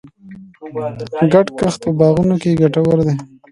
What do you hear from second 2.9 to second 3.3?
دی.